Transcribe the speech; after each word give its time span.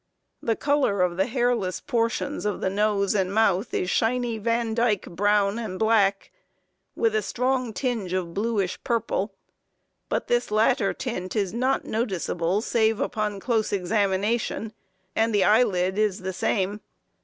The 0.41 0.55
color 0.55 1.03
of 1.03 1.15
the 1.15 1.27
hairless 1.27 1.79
portions 1.79 2.43
of 2.43 2.59
the 2.59 2.71
nose 2.71 3.13
and 3.13 3.31
mouth 3.31 3.71
is 3.71 3.91
shiny 3.91 4.39
Vandyke 4.39 5.05
brown 5.15 5.59
and 5.59 5.77
black, 5.77 6.31
with 6.95 7.13
a 7.13 7.21
strong 7.21 7.71
tinge 7.71 8.11
of 8.11 8.33
bluish 8.33 8.83
purple, 8.83 9.35
but 10.09 10.25
this 10.25 10.49
latter 10.49 10.91
tint 10.91 11.35
is 11.35 11.53
not 11.53 11.85
noticeable 11.85 12.61
save 12.63 12.99
upon 12.99 13.39
close 13.39 13.71
examination, 13.71 14.73
and 15.15 15.35
the 15.35 15.43
eyelid 15.43 15.99
is 15.99 16.21
the 16.21 16.33
same. 16.33 16.81